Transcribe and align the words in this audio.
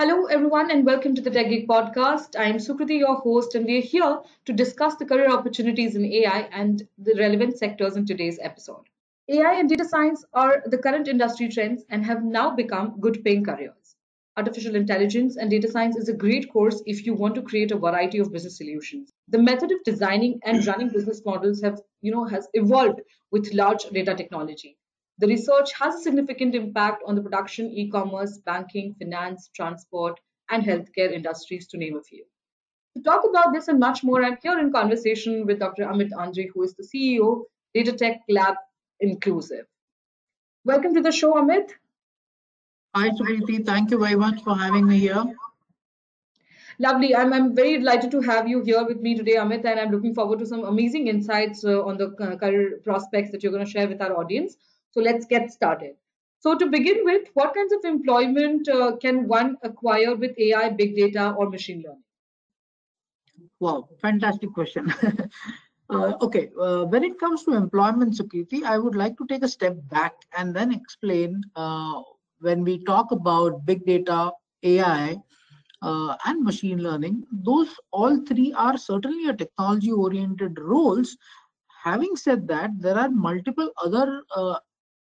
Hello, 0.00 0.26
everyone, 0.26 0.70
and 0.70 0.86
welcome 0.86 1.16
to 1.16 1.20
the 1.20 1.28
TechGig 1.30 1.66
podcast. 1.66 2.36
I'm 2.38 2.58
Sukriti, 2.58 2.98
your 3.00 3.16
host, 3.16 3.56
and 3.56 3.66
we're 3.66 3.82
here 3.82 4.20
to 4.44 4.52
discuss 4.52 4.94
the 4.94 5.04
career 5.04 5.28
opportunities 5.28 5.96
in 5.96 6.04
AI 6.04 6.42
and 6.52 6.86
the 6.98 7.14
relevant 7.18 7.58
sectors 7.58 7.96
in 7.96 8.06
today's 8.06 8.38
episode. 8.40 8.84
AI 9.28 9.54
and 9.54 9.68
data 9.68 9.84
science 9.84 10.24
are 10.32 10.62
the 10.66 10.78
current 10.78 11.08
industry 11.08 11.48
trends 11.48 11.84
and 11.90 12.06
have 12.06 12.22
now 12.22 12.54
become 12.54 13.00
good 13.00 13.24
paying 13.24 13.44
careers. 13.44 13.96
Artificial 14.36 14.76
intelligence 14.76 15.36
and 15.36 15.50
data 15.50 15.68
science 15.68 15.96
is 15.96 16.08
a 16.08 16.14
great 16.16 16.48
course 16.52 16.80
if 16.86 17.04
you 17.04 17.12
want 17.12 17.34
to 17.34 17.42
create 17.42 17.72
a 17.72 17.76
variety 17.76 18.18
of 18.20 18.30
business 18.32 18.56
solutions. 18.56 19.12
The 19.26 19.42
method 19.42 19.72
of 19.72 19.82
designing 19.82 20.38
and 20.44 20.64
running 20.64 20.90
business 20.90 21.22
models 21.24 21.60
have, 21.62 21.80
you 22.02 22.12
know, 22.12 22.24
has 22.24 22.46
evolved 22.54 23.00
with 23.32 23.52
large 23.52 23.82
data 23.86 24.14
technology. 24.14 24.78
The 25.20 25.26
research 25.26 25.72
has 25.72 25.96
a 25.96 26.00
significant 26.00 26.54
impact 26.54 27.02
on 27.04 27.16
the 27.16 27.20
production, 27.20 27.70
e-commerce, 27.72 28.38
banking, 28.38 28.94
finance, 28.94 29.50
transport, 29.52 30.20
and 30.48 30.62
healthcare 30.62 31.10
industries, 31.12 31.66
to 31.68 31.76
name 31.76 31.96
a 31.96 32.02
few. 32.02 32.24
To 32.96 33.02
talk 33.02 33.24
about 33.28 33.52
this 33.52 33.66
and 33.66 33.80
much 33.80 34.04
more, 34.04 34.24
I'm 34.24 34.38
here 34.40 34.58
in 34.60 34.72
conversation 34.72 35.44
with 35.44 35.58
Dr. 35.58 35.86
Amit 35.86 36.10
Andre, 36.16 36.48
who 36.54 36.62
is 36.62 36.74
the 36.74 36.84
CEO, 36.84 37.42
Data 37.74 37.92
Tech 37.92 38.20
Lab 38.28 38.54
Inclusive. 39.00 39.66
Welcome 40.64 40.94
to 40.94 41.00
the 41.00 41.10
show, 41.10 41.34
Amit. 41.34 41.70
Hi, 42.94 43.10
Sukriti. 43.10 43.66
Thank 43.66 43.90
you 43.90 43.98
very 43.98 44.16
much 44.16 44.42
for 44.42 44.56
having 44.56 44.86
me 44.86 44.98
here. 44.98 45.24
Lovely. 46.78 47.16
I'm, 47.16 47.32
I'm 47.32 47.56
very 47.56 47.78
delighted 47.78 48.12
to 48.12 48.20
have 48.20 48.46
you 48.46 48.62
here 48.62 48.84
with 48.86 49.00
me 49.00 49.16
today, 49.16 49.34
Amit, 49.34 49.64
and 49.64 49.80
I'm 49.80 49.90
looking 49.90 50.14
forward 50.14 50.38
to 50.38 50.46
some 50.46 50.64
amazing 50.64 51.08
insights 51.08 51.64
uh, 51.64 51.84
on 51.84 51.98
the 51.98 52.14
uh, 52.20 52.36
career 52.36 52.78
prospects 52.84 53.32
that 53.32 53.42
you're 53.42 53.50
going 53.50 53.64
to 53.64 53.70
share 53.70 53.88
with 53.88 54.00
our 54.00 54.16
audience. 54.16 54.56
So 54.92 55.00
let's 55.00 55.26
get 55.26 55.50
started. 55.50 55.94
So 56.40 56.56
to 56.56 56.66
begin 56.66 57.04
with, 57.04 57.28
what 57.34 57.54
kinds 57.54 57.72
of 57.72 57.84
employment 57.84 58.68
uh, 58.68 58.96
can 58.96 59.26
one 59.26 59.56
acquire 59.62 60.14
with 60.14 60.38
AI, 60.38 60.70
big 60.70 60.96
data, 60.96 61.34
or 61.36 61.50
machine 61.50 61.82
learning? 61.84 62.02
Wow, 63.60 63.88
fantastic 64.00 64.52
question. 64.52 64.92
uh, 65.90 66.12
okay, 66.22 66.50
uh, 66.60 66.84
when 66.84 67.04
it 67.04 67.18
comes 67.18 67.44
to 67.44 67.54
employment 67.54 68.16
security, 68.16 68.64
I 68.64 68.78
would 68.78 68.94
like 68.94 69.16
to 69.18 69.26
take 69.26 69.42
a 69.42 69.48
step 69.48 69.76
back 69.90 70.14
and 70.36 70.54
then 70.54 70.72
explain 70.72 71.42
uh, 71.56 72.02
when 72.40 72.62
we 72.64 72.84
talk 72.84 73.10
about 73.10 73.66
big 73.66 73.84
data, 73.84 74.32
AI, 74.62 75.16
uh, 75.82 76.16
and 76.26 76.44
machine 76.44 76.78
learning, 76.82 77.24
those 77.32 77.74
all 77.92 78.24
three 78.26 78.52
are 78.52 78.76
certainly 78.76 79.28
a 79.28 79.34
technology 79.34 79.92
oriented 79.92 80.58
roles. 80.58 81.16
Having 81.82 82.16
said 82.16 82.48
that, 82.48 82.70
there 82.78 82.98
are 82.98 83.10
multiple 83.10 83.70
other 83.84 84.22
uh, 84.34 84.58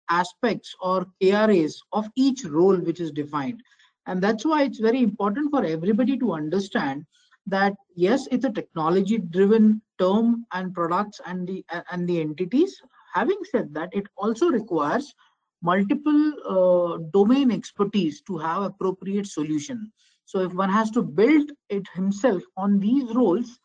aspects 0.09 0.75
or 0.81 1.07
KRAs 1.21 1.75
of 1.93 2.07
each 2.15 2.45
role 2.45 2.77
which 2.77 2.99
is 2.99 3.11
defined. 3.11 3.61
And 4.05 4.21
that's 4.21 4.45
why 4.45 4.63
it's 4.63 4.79
very 4.79 5.03
important 5.03 5.51
for 5.51 5.65
everybody 5.65 6.17
to 6.17 6.33
understand 6.33 7.05
that 7.47 7.73
yes, 7.95 8.27
it's 8.31 8.45
a 8.45 8.51
technology 8.51 9.17
driven 9.17 9.81
term 9.99 10.45
and 10.53 10.73
products 10.73 11.19
and 11.25 11.47
the 11.47 11.65
and 11.91 12.07
the 12.07 12.21
entities. 12.21 12.81
Having 13.13 13.39
said 13.51 13.73
that, 13.73 13.89
it 13.93 14.05
also 14.17 14.49
requires 14.49 15.13
multiple 15.61 16.33
uh, 16.47 16.97
domain 17.11 17.51
expertise 17.51 18.21
to 18.21 18.37
have 18.37 18.63
appropriate 18.63 19.27
solution. 19.27 19.91
So 20.25 20.41
if 20.41 20.53
one 20.53 20.69
has 20.69 20.91
to 20.91 21.01
build 21.01 21.51
it 21.69 21.87
himself 21.93 22.43
on 22.57 22.79
these 22.79 23.15
roles, 23.15 23.59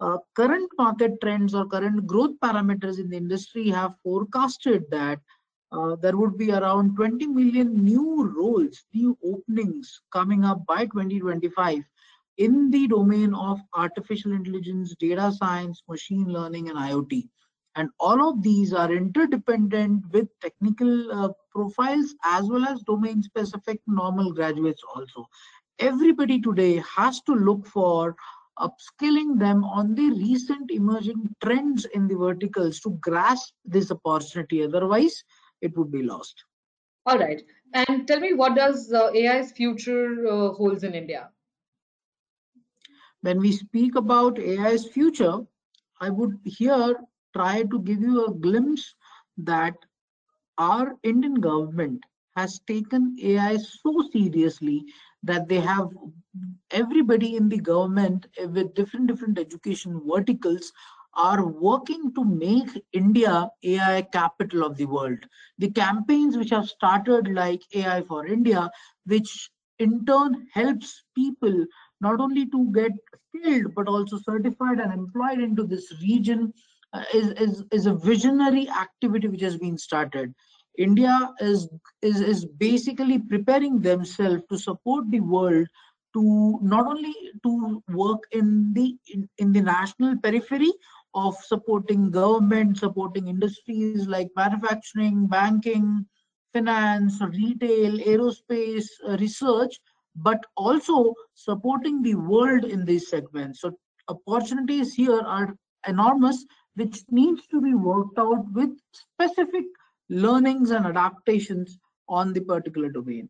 uh, 0.00 0.18
current 0.34 0.70
market 0.76 1.12
trends 1.22 1.54
or 1.54 1.66
current 1.66 2.06
growth 2.06 2.32
parameters 2.42 2.98
in 2.98 3.08
the 3.08 3.16
industry 3.16 3.68
have 3.70 3.94
forecasted 4.02 4.84
that 4.90 5.20
uh, 5.72 5.96
there 5.96 6.16
would 6.16 6.38
be 6.38 6.50
around 6.50 6.96
20 6.96 7.26
million 7.26 7.84
new 7.84 8.32
roles, 8.36 8.84
new 8.94 9.16
openings 9.24 10.00
coming 10.12 10.44
up 10.44 10.64
by 10.66 10.86
2025 10.86 11.82
in 12.38 12.70
the 12.70 12.86
domain 12.88 13.34
of 13.34 13.60
artificial 13.74 14.32
intelligence, 14.32 14.94
data 14.98 15.32
science, 15.32 15.82
machine 15.88 16.26
learning, 16.26 16.68
and 16.70 16.78
IoT. 16.78 17.28
And 17.76 17.90
all 18.00 18.28
of 18.28 18.42
these 18.42 18.72
are 18.72 18.92
interdependent 18.92 20.04
with 20.12 20.28
technical 20.40 21.12
uh, 21.12 21.28
profiles 21.52 22.14
as 22.24 22.48
well 22.48 22.64
as 22.64 22.82
domain 22.82 23.22
specific 23.22 23.80
normal 23.86 24.32
graduates 24.32 24.82
also. 24.94 25.28
Everybody 25.78 26.40
today 26.40 26.82
has 26.96 27.20
to 27.22 27.34
look 27.34 27.66
for 27.66 28.16
upskilling 28.58 29.38
them 29.38 29.62
on 29.64 29.94
the 29.94 30.10
recent 30.10 30.70
emerging 30.70 31.34
trends 31.42 31.84
in 31.94 32.08
the 32.08 32.16
verticals 32.16 32.80
to 32.80 32.90
grasp 33.00 33.52
this 33.64 33.92
opportunity. 33.92 34.64
Otherwise, 34.64 35.22
it 35.60 35.76
would 35.76 35.90
be 35.90 36.02
lost. 36.02 36.44
All 37.06 37.18
right. 37.18 37.42
And 37.74 38.06
tell 38.06 38.20
me, 38.20 38.34
what 38.34 38.54
does 38.54 38.92
uh, 38.92 39.10
AI's 39.14 39.52
future 39.52 40.26
uh, 40.26 40.52
holds 40.52 40.84
in 40.84 40.94
India? 40.94 41.30
When 43.22 43.38
we 43.40 43.52
speak 43.52 43.96
about 43.96 44.38
AI's 44.38 44.86
future, 44.86 45.38
I 46.00 46.10
would 46.10 46.38
here 46.44 46.94
try 47.34 47.62
to 47.62 47.78
give 47.80 48.00
you 48.00 48.26
a 48.26 48.34
glimpse 48.34 48.94
that 49.38 49.74
our 50.58 50.96
Indian 51.02 51.34
government 51.34 52.04
has 52.36 52.60
taken 52.66 53.16
AI 53.22 53.56
so 53.56 54.08
seriously 54.12 54.84
that 55.22 55.48
they 55.48 55.60
have 55.60 55.88
everybody 56.70 57.36
in 57.36 57.48
the 57.48 57.58
government 57.58 58.26
with 58.38 58.74
different 58.74 59.08
different 59.08 59.38
education 59.38 60.00
verticals 60.06 60.72
are 61.14 61.46
working 61.46 62.12
to 62.14 62.24
make 62.24 62.68
India 62.92 63.50
AI 63.64 64.02
capital 64.02 64.64
of 64.64 64.76
the 64.76 64.86
world. 64.86 65.18
The 65.58 65.70
campaigns 65.70 66.36
which 66.36 66.50
have 66.50 66.68
started 66.68 67.28
like 67.28 67.62
AI 67.74 68.02
for 68.02 68.26
India, 68.26 68.70
which 69.06 69.50
in 69.78 70.04
turn 70.04 70.46
helps 70.52 71.04
people 71.14 71.64
not 72.00 72.20
only 72.20 72.46
to 72.46 72.72
get 72.72 72.92
skilled 73.28 73.74
but 73.74 73.88
also 73.88 74.18
certified 74.18 74.78
and 74.80 74.92
employed 74.92 75.40
into 75.40 75.64
this 75.64 75.92
region 76.00 76.52
uh, 76.92 77.04
is, 77.12 77.28
is, 77.32 77.64
is 77.72 77.86
a 77.86 77.94
visionary 77.94 78.68
activity 78.68 79.28
which 79.28 79.42
has 79.42 79.56
been 79.56 79.78
started. 79.78 80.34
India 80.78 81.30
is, 81.40 81.68
is, 82.02 82.20
is 82.20 82.44
basically 82.44 83.18
preparing 83.18 83.80
themselves 83.80 84.42
to 84.48 84.56
support 84.56 85.10
the 85.10 85.20
world 85.20 85.66
to 86.14 86.58
not 86.62 86.86
only 86.86 87.14
to 87.42 87.82
work 87.88 88.22
in 88.32 88.72
the 88.72 88.96
in, 89.12 89.28
in 89.38 89.52
the 89.52 89.60
national 89.60 90.16
periphery 90.22 90.72
of 91.26 91.36
supporting 91.36 92.10
government, 92.10 92.78
supporting 92.78 93.28
industries 93.28 94.06
like 94.06 94.28
manufacturing, 94.36 95.26
banking, 95.26 96.06
finance, 96.52 97.20
retail, 97.20 97.98
aerospace, 97.98 98.86
uh, 99.06 99.16
research, 99.18 99.78
but 100.16 100.44
also 100.56 101.14
supporting 101.34 102.02
the 102.02 102.14
world 102.14 102.64
in 102.64 102.84
these 102.84 103.08
segments. 103.08 103.60
So 103.60 103.72
opportunities 104.08 104.94
here 104.94 105.20
are 105.20 105.54
enormous, 105.86 106.44
which 106.74 107.02
needs 107.10 107.46
to 107.48 107.60
be 107.60 107.74
worked 107.74 108.18
out 108.18 108.44
with 108.52 108.70
specific 108.92 109.64
learnings 110.08 110.70
and 110.70 110.86
adaptations 110.86 111.78
on 112.08 112.32
the 112.32 112.40
particular 112.40 112.88
domain. 112.88 113.28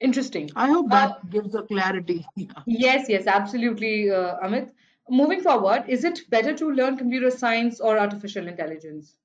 Interesting. 0.00 0.50
I 0.56 0.68
hope 0.68 0.90
that 0.90 1.10
uh, 1.10 1.18
gives 1.30 1.54
a 1.54 1.62
clarity. 1.62 2.24
yes, 2.66 3.06
yes, 3.08 3.26
absolutely, 3.26 4.10
uh, 4.10 4.36
Amit 4.42 4.70
moving 5.10 5.40
forward, 5.40 5.84
is 5.88 6.04
it 6.04 6.20
better 6.30 6.56
to 6.56 6.70
learn 6.70 6.96
computer 6.96 7.30
science 7.30 7.80
or 7.80 7.98
artificial 7.98 8.46
intelligence? 8.48 9.16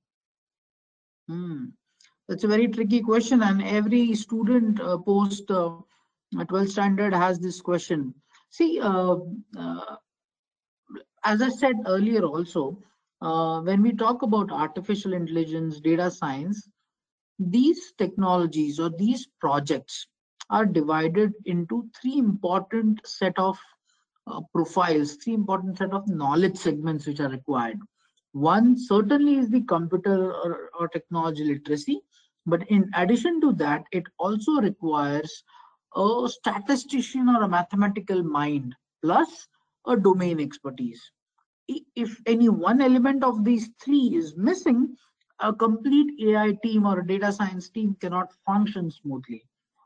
Hmm. 1.27 1.65
That's 2.27 2.43
a 2.43 2.47
very 2.47 2.67
tricky 2.67 3.01
question, 3.01 3.43
and 3.43 3.61
every 3.63 4.15
student 4.15 4.81
uh, 4.81 4.97
post 4.97 5.49
uh, 5.51 5.77
12 6.47 6.69
standard 6.69 7.13
has 7.13 7.39
this 7.39 7.61
question. 7.61 8.13
See, 8.49 8.79
uh, 8.81 9.17
uh, 9.57 9.95
as 11.23 11.41
I 11.41 11.49
said 11.49 11.75
earlier, 11.85 12.23
also, 12.23 12.81
uh, 13.21 13.61
when 13.61 13.81
we 13.81 13.91
talk 13.91 14.23
about 14.23 14.51
artificial 14.51 15.13
intelligence, 15.13 15.79
data 15.79 16.09
science, 16.09 16.67
these 17.37 17.93
technologies 17.97 18.79
or 18.79 18.89
these 18.89 19.27
projects 19.39 20.07
are 20.49 20.65
divided 20.65 21.33
into 21.45 21.89
three 21.99 22.17
important 22.17 23.01
set 23.05 23.37
of 23.37 23.57
uh, 24.27 24.41
profiles, 24.53 25.15
three 25.15 25.33
important 25.33 25.77
set 25.77 25.93
of 25.93 26.07
knowledge 26.07 26.57
segments 26.57 27.05
which 27.05 27.19
are 27.19 27.29
required. 27.29 27.79
One 28.33 28.77
certainly 28.77 29.35
is 29.35 29.49
the 29.49 29.61
computer 29.61 30.33
or, 30.33 30.69
or 30.79 30.87
technology 30.89 31.43
literacy, 31.43 32.01
but 32.45 32.67
in 32.69 32.89
addition 32.95 33.39
to 33.41 33.53
that, 33.53 33.85
it 33.91 34.03
also 34.19 34.59
requires 34.61 35.43
a 35.95 36.27
statistician 36.27 37.29
or 37.29 37.43
a 37.43 37.47
mathematical 37.47 38.23
mind 38.23 38.75
plus 39.01 39.47
a 39.87 39.95
domain 39.95 40.39
expertise. 40.39 41.01
If 41.95 42.19
any 42.25 42.49
one 42.49 42.81
element 42.81 43.23
of 43.23 43.43
these 43.43 43.69
three 43.81 44.15
is 44.15 44.35
missing, 44.35 44.95
a 45.39 45.53
complete 45.53 46.11
AI 46.27 46.57
team 46.63 46.85
or 46.85 46.99
a 46.99 47.07
data 47.07 47.31
science 47.31 47.69
team 47.69 47.95
cannot 47.99 48.33
function 48.45 48.91
smoothly. 48.91 49.45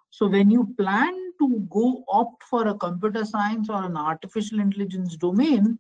So 0.10 0.28
when 0.28 0.50
you 0.50 0.74
plan 0.78 1.29
to 1.40 1.68
go 1.70 2.04
opt 2.10 2.44
for 2.44 2.68
a 2.68 2.74
computer 2.76 3.26
science 3.26 3.70
or 3.70 3.84
an 3.84 3.98
artificial 3.98 4.60
intelligence 4.60 5.16
domain, 5.16 5.80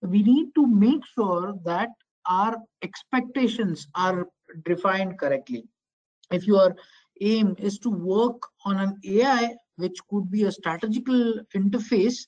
we 0.00 0.22
need 0.22 0.54
to 0.54 0.66
make 0.66 1.04
sure 1.14 1.54
that 1.64 1.88
our 2.26 2.56
expectations 2.82 3.88
are 3.94 4.28
defined 4.64 5.18
correctly. 5.18 5.64
If 6.30 6.46
your 6.46 6.76
aim 7.20 7.54
is 7.58 7.78
to 7.80 7.90
work 7.90 8.42
on 8.64 8.78
an 8.78 8.98
AI 9.04 9.54
which 9.76 9.98
could 10.08 10.30
be 10.30 10.44
a 10.44 10.52
strategical 10.52 11.40
interface. 11.54 12.26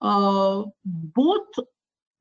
Uh, 0.00 0.64
both 0.84 1.46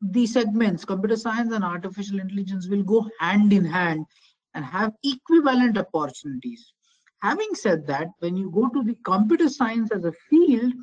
the 0.01 0.25
segments, 0.25 0.85
computer 0.85 1.15
science 1.15 1.53
and 1.53 1.63
artificial 1.63 2.19
intelligence, 2.19 2.67
will 2.67 2.83
go 2.83 3.07
hand 3.19 3.53
in 3.53 3.65
hand 3.65 4.05
and 4.53 4.65
have 4.65 4.91
equivalent 5.03 5.77
opportunities. 5.77 6.73
Having 7.23 7.55
said 7.55 7.87
that, 7.87 8.09
when 8.19 8.35
you 8.35 8.51
go 8.51 8.67
to 8.67 8.83
the 8.83 8.97
computer 9.05 9.47
science 9.47 9.91
as 9.91 10.03
a 10.03 10.11
field, 10.29 10.73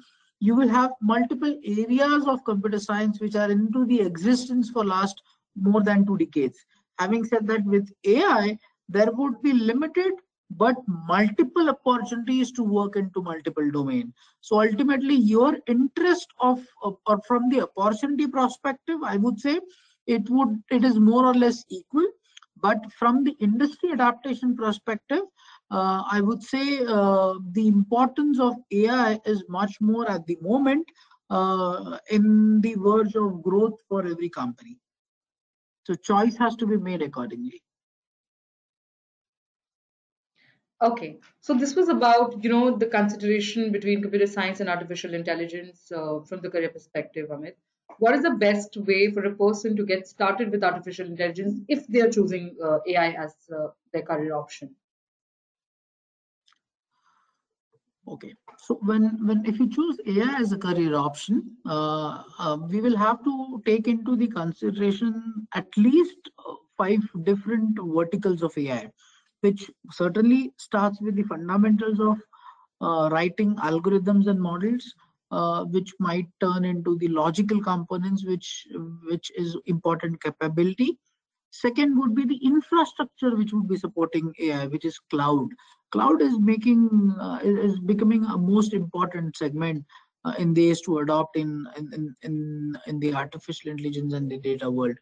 you 0.41 0.57
will 0.57 0.69
have 0.69 0.93
multiple 1.03 1.55
areas 1.65 2.27
of 2.27 2.43
computer 2.45 2.79
science 2.79 3.21
which 3.21 3.37
are 3.37 3.51
into 3.51 3.85
the 3.85 4.01
existence 4.01 4.71
for 4.71 4.85
last 4.85 5.23
more 5.55 5.83
than 5.83 6.07
two 6.07 6.17
decades. 6.17 6.59
Having 6.99 7.27
said 7.27 7.47
that, 7.47 7.65
with 7.67 7.93
AI, 8.07 8.59
there 8.89 9.13
would 9.13 9.43
be 9.43 9.53
limited 9.53 10.13
but 10.51 10.77
multiple 11.07 11.69
opportunities 11.69 12.51
to 12.53 12.65
work 12.65 12.97
into 12.97 13.23
multiple 13.23 13.71
domain. 13.71 14.13
So 14.41 14.63
ultimately, 14.63 15.15
your 15.15 15.59
interest 15.67 16.29
of 16.41 16.67
or 16.83 17.21
from 17.29 17.51
the 17.51 17.69
opportunity 17.69 18.27
perspective, 18.27 18.99
I 19.05 19.17
would 19.19 19.39
say 19.39 19.61
it 20.07 20.29
would 20.31 20.63
it 20.71 20.85
is 20.85 20.99
more 20.99 21.27
or 21.27 21.35
less 21.35 21.65
equal. 21.69 22.07
But 22.63 22.93
from 22.93 23.25
the 23.25 23.37
industry 23.41 23.93
adaptation 23.93 24.57
perspective, 24.57 25.23
uh, 25.71 26.03
I 26.11 26.21
would 26.21 26.43
say 26.43 26.81
uh, 26.87 27.35
the 27.53 27.69
importance 27.69 28.41
of 28.41 28.57
AI 28.73 29.21
is 29.25 29.45
much 29.49 29.81
more 29.81 30.11
at 30.11 30.27
the 30.27 30.37
moment 30.41 30.87
uh, 31.31 31.99
in 32.11 32.61
the 32.61 32.75
verge 32.75 33.15
of 33.15 33.43
growth 33.43 33.79
for 33.89 34.07
every 34.07 34.29
company. 34.29 34.79
So 35.85 35.95
choice 35.95 36.37
has 36.37 36.57
to 36.57 36.67
be 36.67 36.77
made 36.77 37.03
accordingly. 37.03 37.63
Okay, 40.83 41.19
so 41.41 41.53
this 41.53 41.77
was 41.77 41.89
about 41.91 42.43
you 42.43 42.49
know 42.51 42.77
the 42.77 42.87
consideration 42.87 43.71
between 43.71 44.01
computer 44.01 44.27
science 44.27 44.61
and 44.61 44.69
artificial 44.69 45.15
intelligence 45.15 45.93
uh, 45.93 46.21
from 46.21 46.41
the 46.41 46.49
career 46.49 46.71
perspective, 46.71 47.29
Amit. 47.29 47.53
What 47.99 48.15
is 48.15 48.23
the 48.23 48.31
best 48.31 48.77
way 48.77 49.11
for 49.11 49.25
a 49.25 49.35
person 49.35 49.77
to 49.77 49.85
get 49.85 50.09
started 50.09 50.51
with 50.51 50.65
artificial 50.65 51.07
intelligence 51.07 51.61
if 51.69 51.87
they 51.87 52.01
are 52.01 52.11
choosing 52.11 52.57
uh, 52.65 52.79
AI 52.87 53.11
as 53.13 53.37
uh, 53.55 53.69
their 53.93 54.03
career 54.03 54.35
option? 54.35 54.75
Okay, 58.11 58.35
so 58.59 58.75
when 58.83 59.25
when 59.25 59.45
if 59.47 59.61
you 59.61 59.69
choose 59.71 60.01
AI 60.05 60.41
as 60.41 60.51
a 60.51 60.59
career 60.59 60.97
option, 60.97 61.57
uh, 61.65 62.25
uh, 62.41 62.57
we 62.69 62.81
will 62.81 62.97
have 62.97 63.23
to 63.23 63.63
take 63.65 63.87
into 63.87 64.17
the 64.17 64.27
consideration 64.27 65.47
at 65.55 65.69
least 65.77 66.31
uh, 66.45 66.55
five 66.77 66.99
different 67.23 67.79
verticals 67.81 68.43
of 68.43 68.59
AI, 68.59 68.91
which 69.43 69.71
certainly 69.93 70.53
starts 70.57 71.01
with 71.01 71.15
the 71.15 71.23
fundamentals 71.23 72.01
of 72.01 72.19
uh, 72.81 73.09
writing 73.13 73.55
algorithms 73.59 74.27
and 74.27 74.41
models, 74.41 74.93
uh, 75.31 75.65
which 75.67 75.95
might 76.01 76.27
turn 76.41 76.65
into 76.65 76.99
the 76.99 77.09
logical 77.09 77.63
components, 77.63 78.25
which 78.25 78.67
which 79.05 79.31
is 79.37 79.57
important 79.67 80.21
capability. 80.21 80.99
Second 81.53 81.97
would 81.97 82.17
be 82.17 82.25
the 82.25 82.41
infrastructure 82.45 83.37
which 83.37 83.53
would 83.53 83.69
be 83.69 83.77
supporting 83.77 84.33
AI, 84.41 84.67
which 84.67 84.85
is 84.85 84.99
cloud 85.11 85.49
cloud 85.91 86.23
is 86.23 86.39
making 86.39 87.15
uh, 87.21 87.39
is 87.43 87.79
becoming 87.81 88.25
a 88.25 88.39
most 88.39 88.73
important 88.75 89.37
segment 89.37 89.85
uh, 90.25 90.35
in 90.39 90.55
days 90.55 90.81
to 90.83 90.99
adopt 90.99 91.37
in, 91.37 91.67
in 91.77 92.15
in 92.23 92.79
in 92.87 93.01
the 93.01 93.15
artificial 93.15 93.71
intelligence 93.71 94.15
and 94.15 94.31
the 94.31 94.39
data 94.39 94.71
world. 94.71 94.97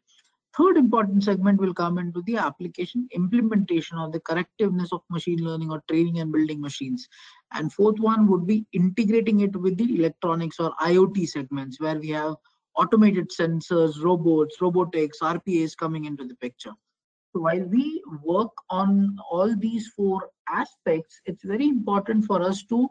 Third 0.56 0.76
important 0.76 1.22
segment 1.22 1.60
will 1.60 1.74
come 1.74 1.98
into 1.98 2.22
the 2.22 2.36
application 2.36 3.06
implementation 3.12 3.98
or 3.98 4.10
the 4.10 4.20
correctiveness 4.20 4.92
of 4.92 5.02
machine 5.10 5.44
learning 5.44 5.70
or 5.70 5.82
training 5.88 6.20
and 6.20 6.32
building 6.32 6.60
machines. 6.60 7.06
And 7.52 7.72
fourth 7.72 8.00
one 8.00 8.26
would 8.28 8.46
be 8.46 8.66
integrating 8.72 9.40
it 9.40 9.54
with 9.54 9.76
the 9.76 9.94
electronics 9.94 10.58
or 10.58 10.74
iot 10.80 11.28
segments 11.28 11.80
where 11.80 11.98
we 11.98 12.08
have 12.10 12.34
automated 12.76 13.28
sensors 13.38 14.02
robots 14.02 14.60
robotics 14.60 15.18
rpas 15.20 15.76
coming 15.76 16.04
into 16.04 16.24
the 16.24 16.36
picture 16.36 16.72
so 17.32 17.40
while 17.40 17.62
we 17.64 18.02
work 18.22 18.52
on 18.70 19.18
all 19.30 19.54
these 19.56 19.88
four 19.88 20.30
aspects, 20.48 21.20
it's 21.26 21.44
very 21.44 21.68
important 21.68 22.24
for 22.24 22.42
us 22.42 22.62
to 22.64 22.88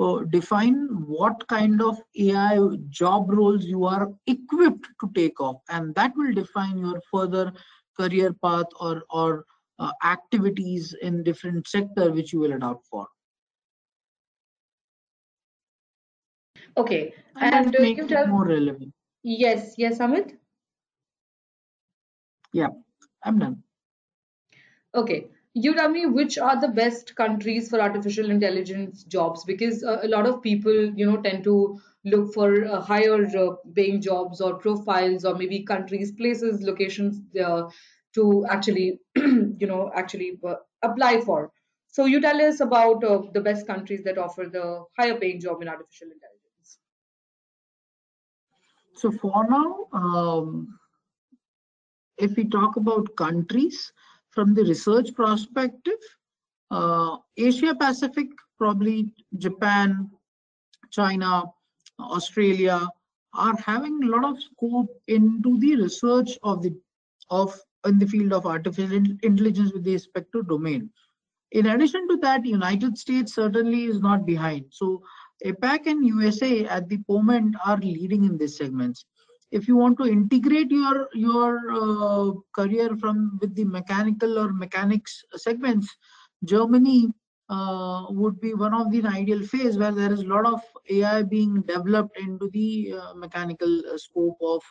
uh, 0.00 0.20
define 0.30 0.88
what 1.06 1.46
kind 1.48 1.80
of 1.80 2.00
AI 2.18 2.58
job 2.88 3.30
roles 3.30 3.64
you 3.64 3.84
are 3.84 4.10
equipped 4.26 4.88
to 5.00 5.10
take 5.14 5.40
off, 5.40 5.62
and 5.70 5.94
that 5.94 6.12
will 6.16 6.34
define 6.34 6.78
your 6.78 7.00
further 7.10 7.52
career 7.98 8.34
path 8.44 8.66
or 8.80 9.04
or 9.10 9.44
uh, 9.78 9.92
activities 10.04 10.94
in 11.02 11.22
different 11.22 11.66
sector 11.66 12.10
which 12.12 12.32
you 12.32 12.40
will 12.40 12.52
adopt 12.52 12.86
for. 12.86 13.06
Okay, 16.76 17.14
and, 17.40 17.54
and 17.54 17.72
that 17.72 17.80
makes 17.80 18.10
it 18.10 18.28
more 18.28 18.46
relevant. 18.46 18.92
Yes, 19.22 19.74
yes, 19.78 19.98
Amit. 19.98 20.36
Yeah, 22.52 22.68
I'm 23.24 23.38
done. 23.38 23.62
Okay. 24.94 25.30
You 25.54 25.74
tell 25.74 25.88
me 25.88 26.04
which 26.04 26.36
are 26.36 26.60
the 26.60 26.68
best 26.68 27.14
countries 27.16 27.70
for 27.70 27.80
artificial 27.80 28.30
intelligence 28.30 29.04
jobs 29.04 29.42
because 29.44 29.82
uh, 29.82 30.00
a 30.02 30.08
lot 30.08 30.26
of 30.26 30.42
people, 30.42 30.92
you 30.94 31.06
know, 31.06 31.22
tend 31.22 31.44
to 31.44 31.80
look 32.04 32.34
for 32.34 32.66
uh, 32.66 32.80
higher 32.82 33.24
uh, 33.24 33.56
paying 33.74 34.02
jobs 34.02 34.40
or 34.42 34.58
profiles 34.58 35.24
or 35.24 35.34
maybe 35.34 35.62
countries, 35.64 36.12
places, 36.12 36.60
locations 36.62 37.22
uh, 37.38 37.70
to 38.14 38.44
actually, 38.50 39.00
you 39.16 39.66
know, 39.66 39.90
actually 39.94 40.38
uh, 40.44 40.56
apply 40.82 41.22
for. 41.22 41.52
So 41.88 42.04
you 42.04 42.20
tell 42.20 42.38
us 42.42 42.60
about 42.60 43.02
uh, 43.02 43.22
the 43.32 43.40
best 43.40 43.66
countries 43.66 44.04
that 44.04 44.18
offer 44.18 44.44
the 44.44 44.84
higher 44.98 45.18
paying 45.18 45.40
job 45.40 45.62
in 45.62 45.68
artificial 45.68 46.08
intelligence. 46.10 46.78
So 48.94 49.12
for 49.12 49.46
now, 49.48 49.86
um, 49.92 50.80
if 52.18 52.36
we 52.36 52.44
talk 52.48 52.76
about 52.76 53.16
countries, 53.16 53.92
from 54.36 54.52
the 54.52 54.64
research 54.64 55.14
perspective, 55.14 56.02
uh, 56.70 57.16
Asia 57.38 57.74
Pacific, 57.74 58.28
probably 58.58 59.10
Japan, 59.38 60.10
China, 60.90 61.44
Australia 61.98 62.86
are 63.32 63.56
having 63.56 63.98
a 64.02 64.06
lot 64.08 64.26
of 64.26 64.42
scope 64.42 64.90
into 65.08 65.58
the 65.58 65.76
research 65.76 66.38
of 66.42 66.62
the 66.62 66.74
of 67.30 67.58
in 67.86 67.98
the 67.98 68.06
field 68.06 68.32
of 68.32 68.46
artificial 68.46 68.96
intelligence 69.22 69.72
with 69.72 69.86
respect 69.86 70.30
to 70.32 70.42
domain. 70.42 70.90
In 71.52 71.66
addition 71.66 72.06
to 72.08 72.16
that, 72.18 72.44
United 72.44 72.98
States 72.98 73.34
certainly 73.34 73.84
is 73.84 74.00
not 74.00 74.26
behind. 74.26 74.66
So 74.70 75.02
APAC 75.44 75.86
and 75.86 76.06
USA 76.06 76.66
at 76.66 76.88
the 76.88 76.98
moment 77.08 77.56
are 77.64 77.78
leading 77.78 78.24
in 78.24 78.36
these 78.36 78.56
segments 78.58 79.06
if 79.50 79.68
you 79.68 79.76
want 79.76 79.96
to 79.98 80.06
integrate 80.06 80.70
your 80.70 81.08
your 81.14 81.50
uh, 81.82 82.32
career 82.54 82.96
from 82.96 83.38
with 83.40 83.54
the 83.54 83.64
mechanical 83.64 84.38
or 84.38 84.52
mechanics 84.52 85.22
segments 85.36 85.88
germany 86.44 87.08
uh, 87.48 88.06
would 88.10 88.40
be 88.40 88.54
one 88.54 88.74
of 88.74 88.90
the 88.90 89.02
ideal 89.06 89.42
phase 89.42 89.78
where 89.78 89.92
there 89.92 90.12
is 90.12 90.20
a 90.20 90.26
lot 90.26 90.46
of 90.46 90.60
ai 90.90 91.22
being 91.22 91.62
developed 91.62 92.18
into 92.18 92.50
the 92.50 92.92
uh, 93.00 93.14
mechanical 93.14 93.82
uh, 93.92 93.96
scope 93.96 94.38
of 94.42 94.62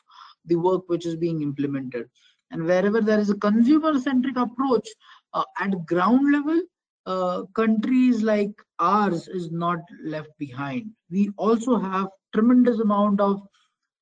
the 0.45 0.55
work 0.55 0.83
which 0.87 1.05
is 1.05 1.15
being 1.15 1.41
implemented. 1.41 2.07
And 2.51 2.65
wherever 2.65 3.01
there 3.01 3.19
is 3.19 3.29
a 3.29 3.37
consumer 3.37 3.99
centric 3.99 4.37
approach 4.37 4.87
uh, 5.33 5.43
at 5.59 5.85
ground 5.85 6.31
level 6.31 6.61
uh, 7.05 7.43
countries 7.55 8.23
like 8.23 8.51
ours 8.79 9.27
is 9.27 9.51
not 9.51 9.79
left 10.03 10.29
behind. 10.37 10.91
We 11.09 11.31
also 11.37 11.77
have 11.77 12.07
tremendous 12.33 12.79
amount 12.79 13.21
of 13.21 13.41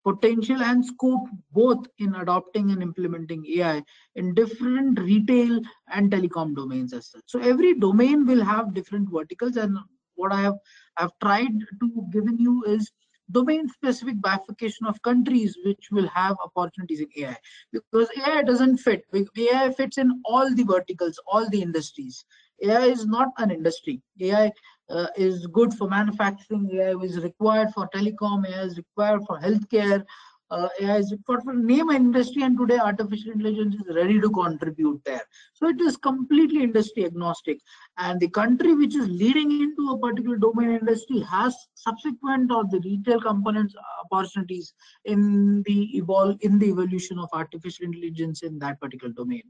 potential 0.03 0.61
and 0.61 0.85
scope 0.85 1.27
both 1.51 1.85
in 1.99 2.15
adopting 2.15 2.71
and 2.71 2.81
implementing 2.81 3.45
AI 3.57 3.83
in 4.15 4.33
different 4.33 4.99
retail 4.99 5.61
and 5.91 6.11
telecom 6.11 6.55
domains 6.55 6.93
as 6.93 7.07
such. 7.07 7.23
So 7.25 7.39
every 7.39 7.79
domain 7.79 8.25
will 8.25 8.43
have 8.43 8.73
different 8.73 9.09
verticals 9.11 9.57
and 9.57 9.77
what 10.15 10.33
I 10.33 10.41
have 10.41 10.55
I've 10.97 11.17
tried 11.21 11.51
to 11.79 12.07
given 12.11 12.37
you 12.37 12.63
is 12.65 12.91
domain 13.31 13.67
specific 13.69 14.21
bifurcation 14.21 14.85
of 14.85 15.01
countries 15.01 15.57
which 15.65 15.89
will 15.91 16.07
have 16.07 16.35
opportunities 16.43 16.99
in 16.99 17.07
AI 17.17 17.37
because 17.71 18.09
AI 18.17 18.43
doesn't 18.43 18.77
fit. 18.77 19.03
AI 19.13 19.71
fits 19.71 19.97
in 19.97 20.21
all 20.25 20.53
the 20.53 20.63
verticals, 20.63 21.19
all 21.27 21.49
the 21.49 21.61
industries. 21.61 22.25
AI 22.61 22.85
is 22.85 23.05
not 23.05 23.29
an 23.37 23.51
industry. 23.51 24.01
AI 24.21 24.51
uh, 24.93 25.07
is 25.17 25.47
good 25.47 25.73
for 25.73 25.89
manufacturing, 25.89 26.69
AI 26.73 26.93
is 27.03 27.23
required 27.23 27.69
for 27.73 27.89
telecom, 27.95 28.47
AI 28.47 28.63
is 28.63 28.77
required 28.77 29.21
for 29.25 29.39
healthcare, 29.39 30.03
uh, 30.51 30.67
AI 30.81 30.97
is 30.97 31.11
required 31.11 31.43
for 31.43 31.53
name 31.53 31.89
industry, 31.89 32.43
and 32.43 32.57
today 32.57 32.77
artificial 32.77 33.31
intelligence 33.31 33.75
is 33.75 33.95
ready 33.95 34.21
to 34.21 34.29
contribute 34.29 35.01
there. 35.03 35.23
So 35.53 35.69
it 35.69 35.81
is 35.81 35.97
completely 35.97 36.61
industry 36.61 37.05
agnostic, 37.05 37.57
and 37.97 38.19
the 38.19 38.29
country 38.29 38.75
which 38.75 38.95
is 38.95 39.07
leading 39.07 39.51
into 39.61 39.89
a 39.91 39.97
particular 39.97 40.37
domain 40.37 40.77
industry 40.77 41.21
has 41.21 41.55
subsequent 41.73 42.51
or 42.51 42.65
the 42.65 42.81
retail 42.81 43.19
components 43.19 43.73
opportunities 44.05 44.73
in 45.05 45.63
the 45.63 45.97
evolve 45.97 46.37
in 46.41 46.59
the 46.59 46.67
evolution 46.67 47.17
of 47.17 47.29
artificial 47.33 47.85
intelligence 47.85 48.43
in 48.43 48.59
that 48.59 48.79
particular 48.79 49.13
domain, 49.13 49.43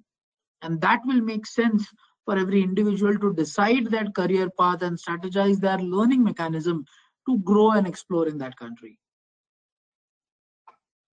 and 0.62 0.80
that 0.80 1.02
will 1.06 1.22
make 1.22 1.46
sense 1.46 1.86
for 2.26 2.38
every 2.38 2.62
individual 2.62 3.18
to 3.20 3.34
decide 3.34 3.88
their 3.88 4.10
career 4.12 4.50
path 4.60 4.82
and 4.82 4.98
strategize 4.98 5.60
their 5.60 5.78
learning 5.80 6.24
mechanism 6.24 6.86
to 7.28 7.38
grow 7.40 7.72
and 7.72 7.88
explore 7.88 8.28
in 8.28 8.38
that 8.38 8.58
country. 8.58 9.00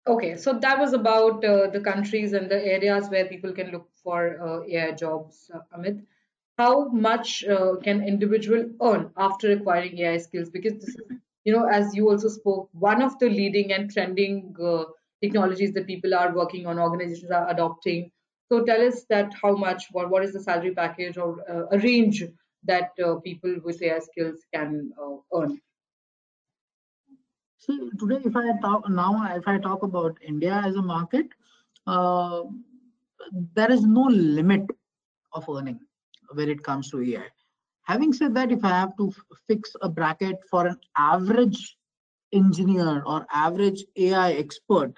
Okay, 0.07 0.37
so 0.37 0.53
that 0.53 0.79
was 0.79 0.93
about 0.93 1.43
uh, 1.43 1.67
the 1.69 1.81
countries 1.81 2.31
and 2.31 2.49
the 2.49 2.65
areas 2.65 3.09
where 3.09 3.25
people 3.25 3.51
can 3.51 3.71
look 3.71 3.89
for 4.01 4.41
uh, 4.41 4.63
AI 4.69 4.91
jobs, 4.93 5.51
uh, 5.53 5.59
Amit. 5.77 6.01
How 6.57 6.87
much 6.87 7.43
uh, 7.43 7.75
can 7.83 8.01
individual 8.03 8.69
earn 8.81 9.11
after 9.17 9.51
acquiring 9.51 9.99
AI 9.99 10.17
skills? 10.17 10.49
Because 10.49 10.73
this 10.75 10.95
is, 10.95 11.01
you 11.43 11.51
know, 11.53 11.65
as 11.65 11.93
you 11.93 12.09
also 12.09 12.29
spoke, 12.29 12.69
one 12.71 13.01
of 13.01 13.19
the 13.19 13.29
leading 13.29 13.73
and 13.73 13.91
trending 13.91 14.55
uh, 14.63 14.85
technologies 15.21 15.73
that 15.73 15.87
people 15.87 16.15
are 16.15 16.33
working 16.33 16.65
on, 16.65 16.79
organizations 16.79 17.31
are 17.31 17.49
adopting. 17.49 18.11
So 18.49 18.63
tell 18.63 18.81
us 18.81 19.05
that 19.09 19.33
how 19.41 19.55
much, 19.55 19.85
what, 19.91 20.09
what 20.09 20.23
is 20.23 20.33
the 20.33 20.39
salary 20.39 20.73
package 20.73 21.17
or 21.17 21.41
uh, 21.49 21.65
a 21.75 21.79
range 21.79 22.23
that 22.63 22.91
people 23.23 23.55
with 23.63 23.81
AI 23.81 23.99
skills 23.99 24.45
can 24.53 24.91
earn? 25.33 25.59
See, 27.59 27.89
today, 27.99 28.21
if 28.23 28.35
I 28.35 28.57
talk 28.61 28.89
now, 28.89 29.35
if 29.35 29.47
I 29.47 29.57
talk 29.57 29.83
about 29.83 30.17
India 30.25 30.61
as 30.63 30.75
a 30.75 30.81
market, 30.81 31.27
uh, 31.85 32.43
there 33.53 33.71
is 33.71 33.83
no 33.83 34.03
limit 34.03 34.65
of 35.33 35.49
earning 35.49 35.79
when 36.33 36.49
it 36.49 36.63
comes 36.63 36.89
to 36.91 37.01
AI. 37.01 37.25
Having 37.83 38.13
said 38.13 38.33
that, 38.35 38.51
if 38.51 38.63
I 38.63 38.69
have 38.69 38.95
to 38.97 39.11
fix 39.47 39.75
a 39.81 39.89
bracket 39.89 40.37
for 40.49 40.67
an 40.67 40.77
average 40.97 41.77
engineer 42.33 43.03
or 43.05 43.25
average 43.31 43.83
AI 43.95 44.33
expert, 44.33 44.93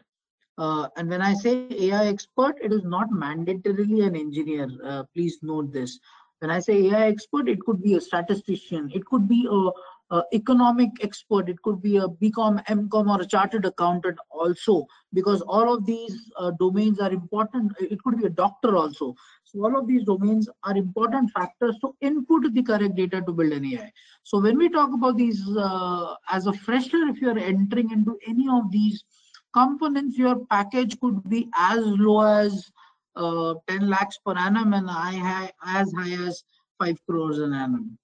uh, 0.59 0.89
and 0.97 1.09
when 1.09 1.21
I 1.21 1.33
say 1.33 1.67
AI 1.69 2.07
expert, 2.07 2.55
it 2.61 2.73
is 2.73 2.83
not 2.83 3.09
mandatorily 3.11 4.05
an 4.05 4.15
engineer. 4.15 4.67
Uh, 4.83 5.03
please 5.13 5.37
note 5.41 5.71
this. 5.71 5.99
When 6.39 6.51
I 6.51 6.59
say 6.59 6.87
AI 6.87 7.07
expert, 7.07 7.47
it 7.47 7.59
could 7.61 7.81
be 7.81 7.95
a 7.95 8.01
statistician, 8.01 8.89
it 8.93 9.05
could 9.05 9.27
be 9.27 9.47
a 9.49 9.71
uh, 10.11 10.23
economic 10.33 10.89
expert, 11.01 11.49
it 11.49 11.61
could 11.61 11.81
be 11.81 11.97
a 11.97 12.07
BCom, 12.07 12.65
MCom, 12.65 13.15
or 13.15 13.21
a 13.21 13.25
chartered 13.25 13.65
accountant 13.65 14.17
also, 14.31 14.87
because 15.13 15.41
all 15.41 15.73
of 15.73 15.85
these 15.85 16.31
uh, 16.37 16.51
domains 16.59 16.99
are 16.99 17.11
important. 17.11 17.71
It 17.79 18.01
could 18.03 18.17
be 18.17 18.25
a 18.25 18.29
doctor 18.29 18.75
also. 18.75 19.15
So 19.43 19.63
all 19.63 19.77
of 19.77 19.87
these 19.87 20.03
domains 20.03 20.49
are 20.63 20.75
important 20.75 21.31
factors 21.31 21.77
to 21.81 21.95
input 22.01 22.53
the 22.53 22.63
correct 22.63 22.95
data 22.95 23.21
to 23.21 23.31
build 23.31 23.51
an 23.53 23.65
AI. 23.65 23.91
So 24.23 24.39
when 24.39 24.57
we 24.57 24.69
talk 24.69 24.93
about 24.93 25.17
these 25.17 25.43
uh, 25.57 26.15
as 26.29 26.47
a 26.47 26.53
fresher, 26.53 27.07
if 27.07 27.21
you 27.21 27.29
are 27.29 27.37
entering 27.37 27.91
into 27.91 28.17
any 28.27 28.47
of 28.49 28.71
these 28.71 29.03
components, 29.53 30.17
your 30.17 30.45
package 30.45 30.99
could 30.99 31.27
be 31.29 31.49
as 31.55 31.79
low 31.83 32.21
as 32.21 32.71
uh, 33.15 33.55
10 33.67 33.89
lakhs 33.89 34.19
per 34.25 34.33
annum 34.37 34.73
and 34.73 34.89
as 34.89 35.93
high 35.93 36.27
as 36.27 36.43
5 36.79 36.97
crores 37.05 37.39
an 37.39 37.53
annum. 37.53 37.97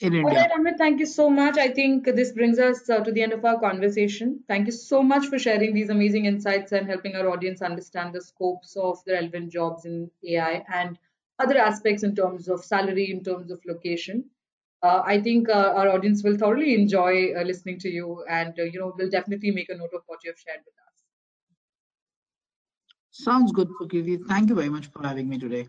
in 0.00 0.14
India. 0.14 0.28
All 0.28 0.36
right, 0.36 0.50
Amit, 0.52 0.76
thank 0.76 1.00
you 1.00 1.06
so 1.06 1.30
much. 1.30 1.56
I 1.56 1.68
think 1.68 2.04
this 2.04 2.32
brings 2.32 2.58
us 2.58 2.88
uh, 2.90 3.00
to 3.00 3.12
the 3.12 3.22
end 3.22 3.32
of 3.32 3.44
our 3.44 3.58
conversation. 3.58 4.40
Thank 4.46 4.66
you 4.66 4.72
so 4.72 5.02
much 5.02 5.26
for 5.26 5.38
sharing 5.38 5.74
these 5.74 5.90
amazing 5.90 6.26
insights 6.26 6.72
and 6.72 6.86
helping 6.86 7.16
our 7.16 7.30
audience 7.30 7.62
understand 7.62 8.14
the 8.14 8.20
scopes 8.20 8.76
of 8.76 9.02
the 9.06 9.14
relevant 9.14 9.50
jobs 9.50 9.84
in 9.84 10.10
AI 10.24 10.64
and 10.72 10.98
other 11.38 11.58
aspects 11.58 12.02
in 12.02 12.14
terms 12.14 12.48
of 12.48 12.64
salary, 12.64 13.10
in 13.10 13.22
terms 13.24 13.50
of 13.50 13.60
location. 13.66 14.24
Uh, 14.86 15.02
I 15.04 15.20
think 15.20 15.48
uh, 15.48 15.72
our 15.78 15.88
audience 15.88 16.22
will 16.22 16.36
thoroughly 16.38 16.74
enjoy 16.80 17.14
uh, 17.36 17.42
listening 17.42 17.78
to 17.84 17.88
you, 17.88 18.24
and 18.30 18.58
uh, 18.58 18.62
you 18.62 18.78
know, 18.78 18.92
will 18.98 19.10
definitely 19.10 19.50
make 19.50 19.68
a 19.70 19.76
note 19.76 19.94
of 19.94 20.02
what 20.06 20.22
you 20.22 20.30
have 20.30 20.38
shared 20.38 20.60
with 20.64 20.74
us. 20.88 20.96
Sounds 23.10 23.50
good, 23.50 23.68
Sukriti. 23.80 24.18
Thank 24.28 24.50
you 24.50 24.54
very 24.54 24.68
much 24.68 24.86
for 24.92 25.02
having 25.02 25.28
me 25.28 25.38
today. 25.38 25.66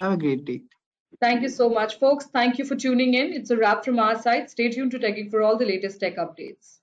Have 0.00 0.12
a 0.12 0.16
great 0.16 0.44
day. 0.44 0.62
Thank 1.20 1.42
you 1.42 1.48
so 1.48 1.68
much, 1.68 1.98
folks. 1.98 2.26
Thank 2.26 2.58
you 2.58 2.64
for 2.64 2.76
tuning 2.76 3.14
in. 3.14 3.32
It's 3.32 3.50
a 3.50 3.56
wrap 3.56 3.84
from 3.84 3.98
our 3.98 4.20
side. 4.20 4.50
Stay 4.50 4.68
tuned 4.68 4.90
to 4.92 4.98
Techie 4.98 5.30
for 5.30 5.42
all 5.42 5.56
the 5.56 5.64
latest 5.64 6.00
tech 6.00 6.16
updates. 6.16 6.78